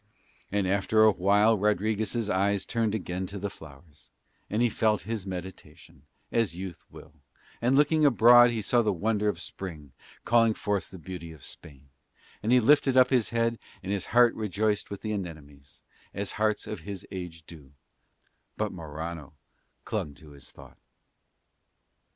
[0.51, 4.09] And after a while Rodriguez' eyes turned again to the flowers,
[4.49, 7.13] and he felt his meditation, as youth will,
[7.61, 9.91] and looking abroad he saw the wonder of Spring
[10.25, 11.89] calling forth the beauty of Spain,
[12.41, 15.81] and he lifted up his head and his heart rejoiced with the anemones,
[16.15, 17.71] as hearts at his age do:
[18.57, 19.33] but Morano
[19.85, 20.79] clung to his thought.